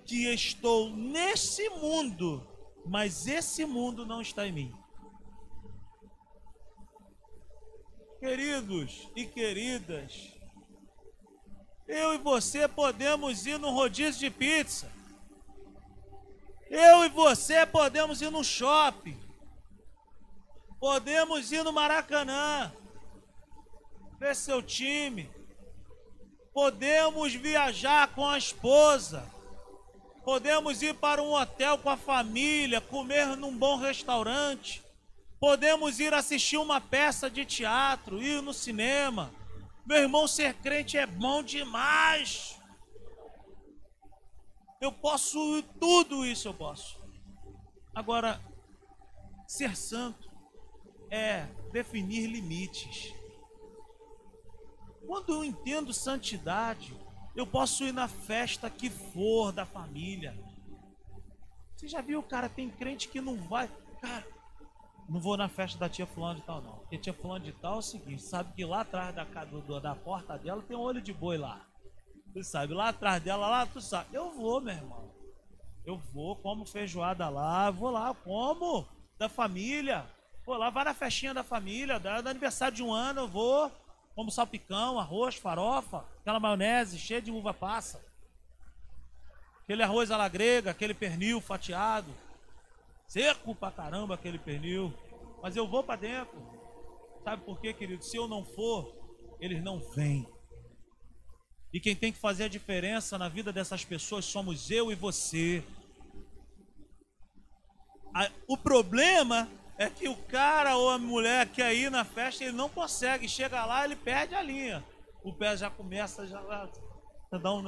[0.06, 2.42] que estou nesse mundo,
[2.87, 4.74] mas esse mundo não está em mim.
[8.18, 10.38] Queridos e queridas,
[11.88, 14.92] eu e você podemos ir no rodízio de pizza.
[16.68, 19.18] Eu e você podemos ir no shopping.
[20.79, 22.70] Podemos ir no Maracanã.
[24.20, 25.31] Ver seu time.
[26.53, 29.24] Podemos viajar com a esposa.
[30.22, 34.83] Podemos ir para um hotel com a família, comer num bom restaurante.
[35.40, 39.33] Podemos ir assistir uma peça de teatro, ir no cinema
[39.88, 42.61] meu irmão, ser crente é bom demais.
[44.83, 47.01] Eu posso tudo isso, eu posso.
[47.94, 48.38] Agora,
[49.46, 50.31] ser santo
[51.11, 53.14] é definir limites.
[55.07, 56.94] Quando eu entendo santidade,
[57.35, 60.39] eu posso ir na festa que for da família.
[61.74, 63.70] Você já viu, cara, tem crente que não vai.
[64.03, 64.26] Cara,
[65.09, 66.76] não vou na festa da tia fulano de tal, não.
[66.78, 69.94] Porque tia fulano de tal é o seguinte, sabe que lá atrás da, do, da
[69.94, 71.66] porta dela tem um olho de boi lá.
[72.34, 74.14] Tu sabe, lá atrás dela, lá, tu sabe.
[74.14, 75.11] Eu vou, meu irmão.
[75.86, 78.86] Eu vou, como feijoada lá, vou lá, como
[79.18, 80.04] da família.
[80.44, 83.72] Vou lá, vai na festinha da família, da, aniversário de um ano, eu vou.
[84.14, 88.04] Como salpicão, arroz, farofa, aquela maionese cheia de uva passa.
[89.62, 92.12] Aquele arroz à la grega, aquele pernil fatiado.
[93.09, 94.92] Seco pra caramba aquele pernil.
[95.42, 96.38] Mas eu vou para dentro.
[97.24, 98.04] Sabe por quê, querido?
[98.04, 98.94] Se eu não for,
[99.40, 100.28] eles não vêm.
[101.72, 105.64] E quem tem que fazer a diferença na vida dessas pessoas somos eu e você.
[108.46, 109.48] O problema
[109.78, 113.28] é que o cara ou a mulher quer ir na festa ele não consegue.
[113.28, 114.84] Chega lá, ele perde a linha.
[115.22, 116.40] O pé já começa, já,
[117.32, 117.66] já dá um.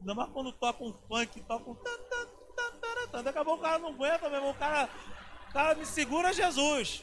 [0.00, 1.74] Ainda mais quando toca um funk, toca um.
[1.74, 2.33] Daqui
[3.14, 4.50] a pouco o cara não aguenta, meu irmão.
[4.50, 4.88] O cara,
[5.48, 7.02] o cara me segura Jesus.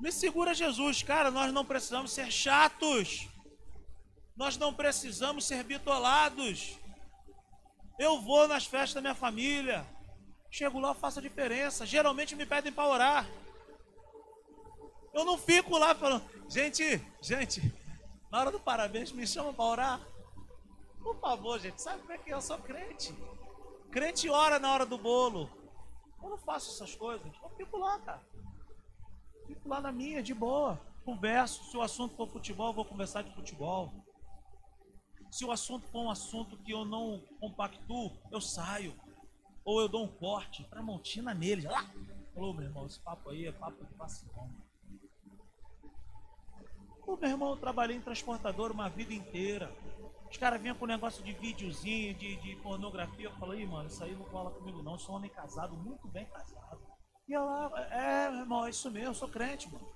[0.00, 1.02] Me segura Jesus.
[1.02, 3.28] Cara, nós não precisamos ser chatos.
[4.36, 6.78] Nós não precisamos ser bitolados.
[7.98, 9.86] Eu vou nas festas da minha família.
[10.50, 11.86] Chego lá, faço a diferença.
[11.86, 13.26] Geralmente me pedem para orar.
[15.12, 17.60] Eu não fico lá falando, gente, gente,
[18.30, 20.00] na hora do parabéns me chama para orar.
[21.02, 23.14] Por favor, gente, sabe como é que eu sou crente?
[23.92, 25.50] Crente ora na hora do bolo.
[26.22, 27.30] Eu não faço essas coisas.
[27.42, 28.22] Eu fico lá, cara.
[29.46, 30.80] Fico lá na minha, de boa.
[31.04, 31.62] Converso.
[31.64, 33.92] Se o assunto for futebol, eu vou conversar de futebol.
[35.30, 38.98] Se o assunto for um assunto que eu não compactuo, eu saio.
[39.62, 41.66] Ou eu dou um corte para montina nele.
[41.66, 41.90] Ah!
[42.34, 44.50] Falou, meu irmão, esse papo aí é papo de vacilão.
[47.04, 49.70] Pô, meu irmão, eu trabalhei em transportador uma vida inteira.
[50.32, 53.26] Os caras vinham com negócio de videozinho, de, de pornografia.
[53.26, 54.94] Eu falei, mano, isso aí não cola comigo não.
[54.94, 56.80] Eu sou homem casado, muito bem casado.
[57.28, 59.86] E ela, é, irmão, é isso mesmo, eu sou crente, mano.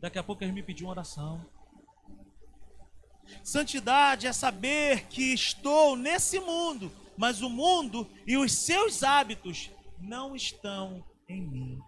[0.00, 1.44] Daqui a pouco eles me pediam oração.
[3.42, 9.68] Santidade é saber que estou nesse mundo, mas o mundo e os seus hábitos
[9.98, 11.82] não estão em mim.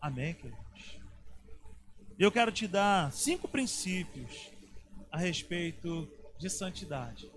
[0.00, 0.34] Amém,
[2.14, 2.18] queridos?
[2.18, 4.50] Eu quero te dar cinco princípios
[5.10, 6.08] a respeito
[6.38, 7.30] de santidade.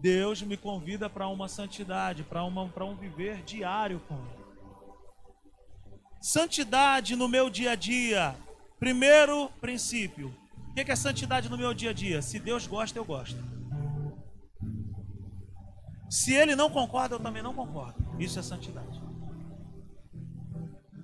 [0.00, 4.42] Deus me convida para uma santidade, para um viver diário com Ele.
[6.20, 8.36] Santidade no meu dia a dia
[8.82, 10.34] Primeiro princípio.
[10.68, 12.20] O que é santidade no meu dia a dia?
[12.20, 13.38] Se Deus gosta, eu gosto.
[16.10, 18.04] Se Ele não concorda, eu também não concordo.
[18.18, 19.00] Isso é santidade.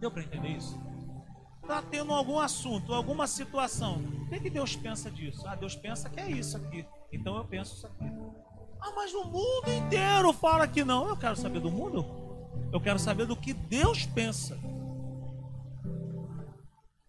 [0.00, 0.76] Deu para entender isso?
[1.68, 3.96] Está tendo algum assunto, alguma situação.
[4.22, 5.46] O que, é que Deus pensa disso?
[5.46, 6.82] Ah, Deus pensa que é isso aqui.
[7.12, 8.10] Então eu penso isso aqui.
[8.80, 11.06] Ah, mas o mundo inteiro fala que não.
[11.06, 12.06] Eu quero saber do mundo.
[12.72, 14.58] Eu quero saber do que Deus pensa.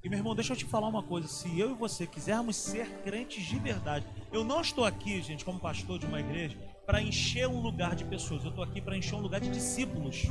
[0.04, 2.90] E meu irmão, deixa eu te falar uma coisa: se eu e você quisermos ser
[3.06, 7.48] crentes de verdade, eu não estou aqui, gente, como pastor de uma igreja, para encher
[7.48, 10.26] um lugar de pessoas, eu estou aqui para encher um lugar de discípulos.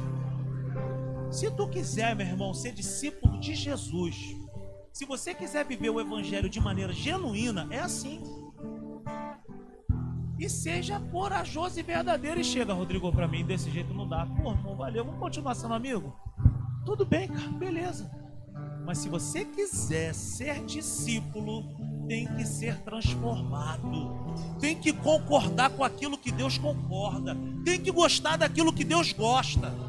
[1.30, 4.36] Se tu quiser, meu irmão, ser discípulo de Jesus,
[4.92, 8.20] se você quiser viver o evangelho de maneira genuína, é assim.
[10.38, 12.40] E seja corajoso e verdadeiro.
[12.40, 14.26] E chega, Rodrigo, para mim, desse jeito não dá.
[14.26, 16.16] Pô, irmão, valeu, vamos continuar sendo amigo?
[16.84, 18.10] Tudo bem, cara, beleza.
[18.84, 21.62] Mas se você quiser ser discípulo,
[22.08, 24.56] tem que ser transformado.
[24.58, 27.36] Tem que concordar com aquilo que Deus concorda.
[27.64, 29.87] Tem que gostar daquilo que Deus gosta.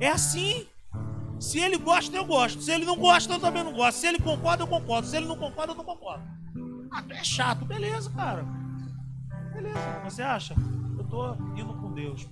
[0.00, 0.66] É assim.
[1.38, 2.62] Se ele gosta, eu gosto.
[2.62, 3.98] Se ele não gosta, eu também não gosto.
[3.98, 5.06] Se ele concorda, eu concordo.
[5.06, 6.24] Se ele não concorda, eu não concordo.
[6.90, 7.64] Ah, tu é chato.
[7.64, 8.44] Beleza, cara.
[9.52, 10.00] Beleza.
[10.04, 10.54] Você acha?
[10.96, 12.26] Eu estou indo com Deus.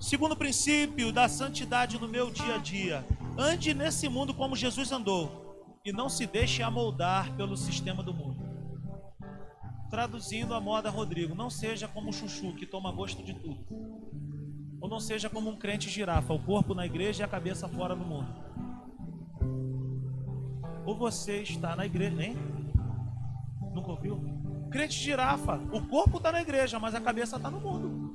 [0.00, 3.04] Segundo princípio da santidade no meu dia a dia.
[3.36, 5.50] Ande nesse mundo como Jesus andou
[5.84, 8.38] e não se deixe amoldar pelo sistema do mundo.
[9.90, 13.58] Traduzindo a moda Rodrigo, não seja como o chuchu que toma gosto de tudo.
[14.90, 18.04] Não seja como um crente girafa, o corpo na igreja e a cabeça fora no
[18.04, 18.26] mundo.
[20.84, 22.36] Ou você está na igreja, hein?
[23.72, 24.20] Nunca ouviu?
[24.68, 28.10] Crente girafa, o corpo está na igreja, mas a cabeça está no mundo.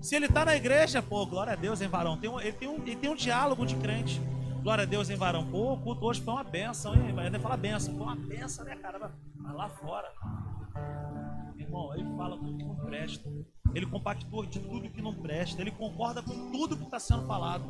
[0.00, 2.16] Se ele está na igreja, pô, glória a Deus, hein, varão?
[2.16, 4.20] Tem um, ele, tem um, ele tem um diálogo de crente.
[4.62, 5.44] Glória a Deus, hein, varão?
[5.50, 7.12] Pô, o culto hoje foi uma benção, hein?
[7.12, 7.92] Vai falar benção.
[7.96, 9.10] Foi uma benção, né, cara?
[9.34, 10.12] Mas lá fora,
[11.72, 13.30] irmão, ele fala tudo que não presta.
[13.74, 15.60] Ele compactua de tudo que não presta.
[15.60, 17.64] Ele concorda com tudo que está sendo falado.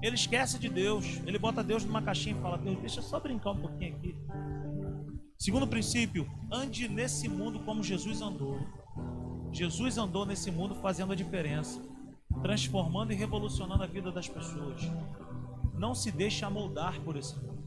[0.00, 1.20] Ele esquece de Deus.
[1.26, 4.16] Ele bota Deus numa caixinha e fala: Deus, deixa só brincar um pouquinho aqui.
[5.38, 8.60] Segundo princípio, ande nesse mundo como Jesus andou.
[9.52, 11.80] Jesus andou nesse mundo fazendo a diferença,
[12.42, 14.82] transformando e revolucionando a vida das pessoas.
[15.74, 17.64] Não se deixe amoldar por esse mundo.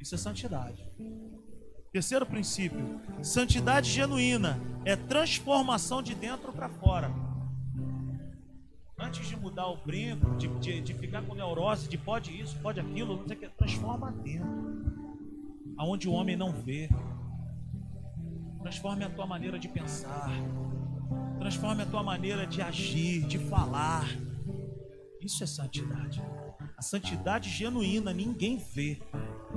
[0.00, 0.88] Isso é santidade.
[1.92, 7.10] Terceiro princípio: santidade genuína é transformação de dentro para fora.
[8.98, 12.78] Antes de mudar o brinco, de, de, de, ficar com neurose, de pode isso, pode
[12.78, 14.46] aquilo, não sei o que, transforma dentro,
[15.78, 16.88] aonde o homem não vê,
[18.60, 20.30] Transforme a tua maneira de pensar.
[21.38, 24.06] Transforme a tua maneira de agir, de falar.
[25.20, 26.22] Isso é santidade.
[26.76, 29.00] A santidade genuína ninguém vê.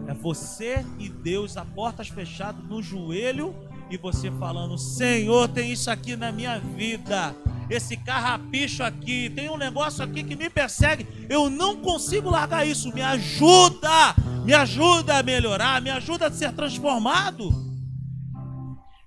[0.07, 3.55] É você e Deus a portas fechadas no joelho
[3.89, 7.35] e você falando: Senhor, tem isso aqui na minha vida.
[7.69, 11.07] Esse carrapicho aqui, tem um negócio aqui que me persegue.
[11.29, 12.93] Eu não consigo largar isso.
[12.93, 14.15] Me ajuda,
[14.45, 17.51] me ajuda a melhorar, me ajuda a ser transformado.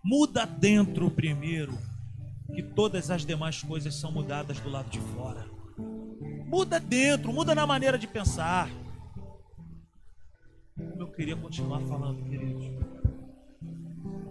[0.02, 1.76] Muda dentro primeiro,
[2.54, 5.44] que todas as demais coisas são mudadas do lado de fora.
[6.46, 8.70] Muda dentro, muda na maneira de pensar.
[10.76, 12.66] Como eu queria continuar falando, queridos.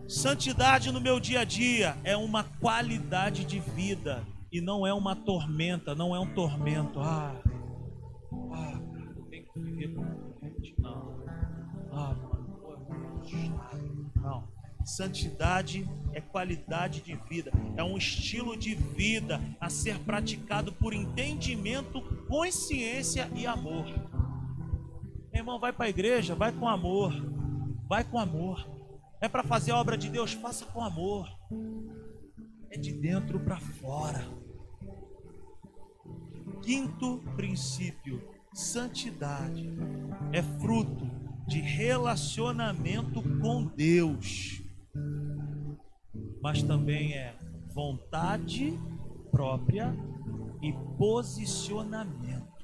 [0.07, 5.15] Santidade no meu dia a dia é uma qualidade de vida e não é uma
[5.15, 6.99] tormenta, não é um tormento.
[6.99, 7.35] Ah,
[8.53, 10.03] ah cara, tenho que viver com
[10.77, 11.25] Não.
[11.91, 12.45] Ah, mano.
[14.15, 14.47] Não.
[14.85, 22.01] Santidade é qualidade de vida, é um estilo de vida a ser praticado por entendimento,
[22.27, 23.87] consciência e amor.
[25.35, 27.13] Meu irmão, vai para a igreja, vai com amor,
[27.89, 28.65] vai com amor.
[29.19, 31.29] É para fazer a obra de Deus, faça com amor.
[32.71, 34.25] É de dentro para fora.
[36.63, 39.69] Quinto princípio: santidade
[40.31, 41.05] é fruto
[41.45, 44.65] de relacionamento com Deus
[46.45, 47.35] mas também é
[47.73, 48.79] vontade
[49.31, 49.91] própria
[50.61, 52.54] e posicionamento.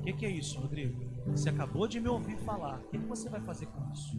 [0.00, 0.98] O que, que, é isso, Rodrigo?
[1.26, 2.80] Você acabou de me ouvir falar.
[2.80, 4.18] O que, que você vai fazer com isso?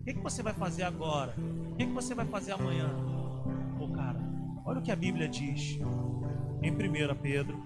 [0.00, 1.34] O que, que você vai fazer agora?
[1.72, 2.88] O que, você vai fazer amanhã?
[3.80, 4.20] Ô oh, cara,
[4.64, 5.80] olha o que a Bíblia diz
[6.62, 7.60] em 1 Pedro,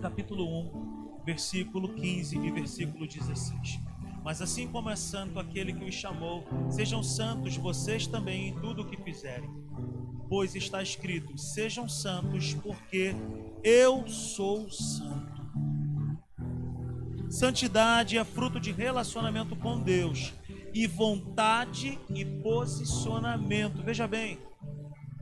[0.00, 3.80] capítulo 1, versículo 15 e versículo 16.
[4.24, 8.82] Mas assim como é santo aquele que os chamou, sejam santos vocês também em tudo
[8.82, 9.48] o que fizerem.
[10.32, 13.14] Pois está escrito: sejam santos, porque
[13.62, 15.42] eu sou santo.
[17.28, 20.32] Santidade é fruto de relacionamento com Deus
[20.72, 23.82] e vontade e posicionamento.
[23.82, 24.38] Veja bem,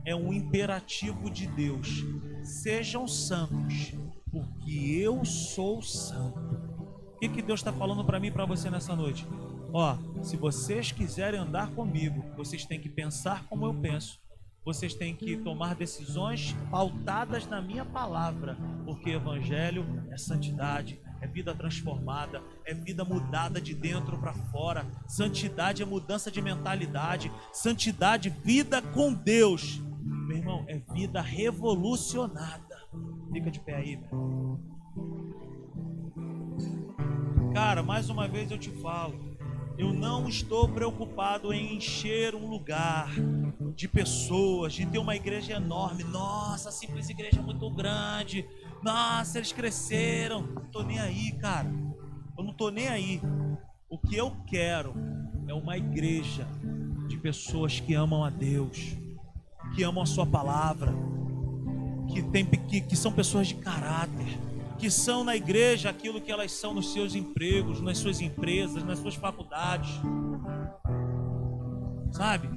[0.05, 2.05] é um imperativo de Deus.
[2.41, 3.91] Sejam santos,
[4.31, 6.71] porque eu sou santo
[7.19, 9.27] que, que Deus está falando para mim e para você nessa noite?
[9.71, 14.19] Ó, se vocês quiserem andar comigo, vocês têm que pensar como eu penso.
[14.63, 18.55] Vocês têm que tomar decisões pautadas na minha palavra,
[18.85, 24.85] porque evangelho é santidade, é vida transformada, é vida mudada de dentro para fora.
[25.07, 29.81] Santidade é mudança de mentalidade, santidade, vida com Deus.
[29.99, 32.87] Meu irmão, é vida revolucionada.
[33.33, 34.59] Fica de pé aí, meu.
[37.51, 39.30] Cara, mais uma vez eu te falo,
[39.81, 43.09] eu não estou preocupado em encher um lugar
[43.75, 46.03] de pessoas, de ter uma igreja enorme.
[46.03, 48.47] Nossa, simples igreja é muito grande.
[48.83, 50.43] Nossa, eles cresceram.
[50.43, 51.67] Não tô nem aí, cara.
[52.37, 53.19] Eu não tô nem aí.
[53.89, 54.93] O que eu quero
[55.47, 56.47] é uma igreja
[57.07, 58.95] de pessoas que amam a Deus,
[59.75, 60.93] que amam a sua palavra,
[62.13, 64.37] que, tem, que, que são pessoas de caráter
[64.81, 68.97] que são na igreja aquilo que elas são nos seus empregos, nas suas empresas, nas
[68.97, 69.91] suas faculdades.
[72.11, 72.49] Sabe?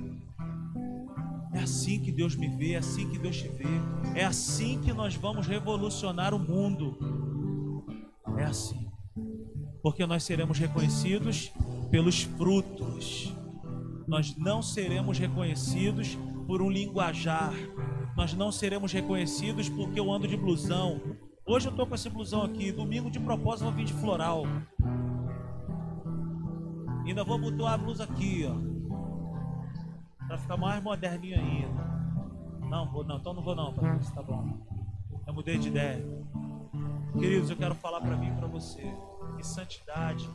[1.52, 3.66] É assim que Deus me vê, é assim que Deus te vê.
[4.14, 6.96] É assim que nós vamos revolucionar o mundo.
[8.38, 8.90] É assim.
[9.82, 11.52] Porque nós seremos reconhecidos
[11.90, 13.34] pelos frutos.
[14.08, 16.16] Nós não seremos reconhecidos
[16.46, 17.52] por um linguajar.
[18.16, 21.02] Nós não seremos reconhecidos porque eu ando de blusão.
[21.46, 22.72] Hoje eu tô com esse blusão aqui.
[22.72, 24.44] Domingo de propósito eu vou vir de floral.
[27.04, 30.26] Ainda vou botar a blusa aqui, ó.
[30.26, 31.84] Pra ficar mais moderninho ainda.
[32.70, 33.18] Não, vou não.
[33.18, 34.14] Então não vou não, Patrícia.
[34.14, 34.56] Tá bom.
[35.26, 36.02] Eu mudei de ideia.
[37.12, 38.82] Queridos, eu quero falar para mim e para você
[39.44, 40.28] santidade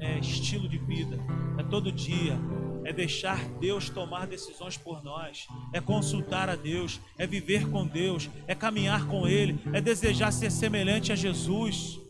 [0.00, 1.18] é estilo de vida,
[1.58, 2.38] é todo dia,
[2.84, 8.30] é deixar Deus tomar decisões por nós, é consultar a Deus, é viver com Deus,
[8.46, 12.00] é caminhar com Ele, é desejar ser semelhante a Jesus.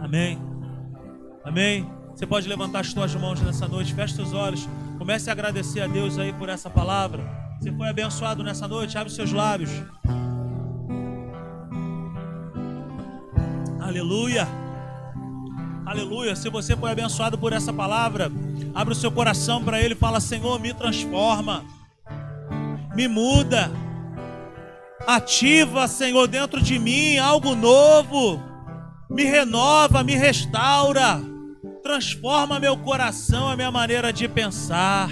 [0.00, 0.38] Amém.
[1.44, 1.90] Amém.
[2.14, 5.86] Você pode levantar as suas mãos nessa noite, feche seus olhos, comece a agradecer a
[5.86, 7.22] Deus aí por essa palavra.
[7.60, 9.70] Você foi abençoado nessa noite, abre seus lábios.
[13.80, 14.69] Aleluia.
[15.90, 16.36] Aleluia.
[16.36, 18.30] Se você foi abençoado por essa palavra,
[18.72, 21.64] abre o seu coração para Ele e fala: Senhor, me transforma,
[22.94, 23.72] me muda,
[25.04, 28.40] ativa, Senhor, dentro de mim algo novo,
[29.10, 31.20] me renova, me restaura,
[31.82, 35.10] transforma meu coração, a minha maneira de pensar.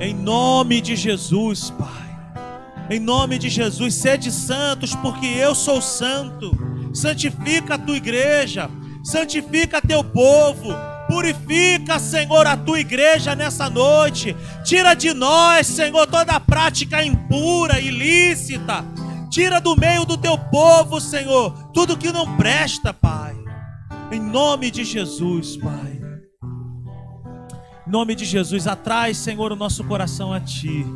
[0.00, 2.88] Em nome de Jesus, Pai.
[2.90, 6.50] Em nome de Jesus, sede santos, porque eu sou santo.
[6.92, 8.68] Santifica a tua igreja,
[9.04, 10.70] santifica teu povo.
[11.06, 14.34] Purifica, Senhor, a tua igreja nessa noite.
[14.64, 18.82] Tira de nós, Senhor, toda prática impura, ilícita.
[19.30, 23.36] Tira do meio do teu povo, Senhor, tudo que não presta, Pai.
[24.10, 26.00] Em nome de Jesus, Pai.
[27.86, 30.86] Em nome de Jesus, atrai, Senhor, o nosso coração a Ti.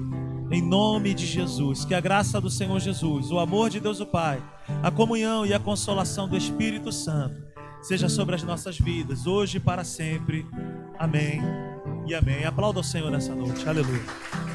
[0.51, 4.07] Em nome de Jesus, que a graça do Senhor Jesus, o amor de Deus o
[4.07, 4.43] Pai,
[4.83, 7.48] a comunhão e a consolação do Espírito Santo
[7.83, 10.47] seja sobre as nossas vidas, hoje e para sempre.
[10.99, 11.41] Amém
[12.07, 12.45] e amém.
[12.45, 13.69] Aplauda o Senhor nessa noite.
[13.69, 14.48] Aleluia.